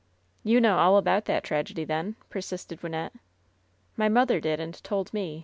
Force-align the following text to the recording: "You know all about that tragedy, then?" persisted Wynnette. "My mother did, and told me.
"You 0.43 0.59
know 0.59 0.79
all 0.79 0.97
about 0.97 1.25
that 1.25 1.43
tragedy, 1.43 1.83
then?" 1.85 2.15
persisted 2.27 2.81
Wynnette. 2.81 3.13
"My 3.95 4.09
mother 4.09 4.39
did, 4.39 4.59
and 4.59 4.83
told 4.83 5.13
me. 5.13 5.39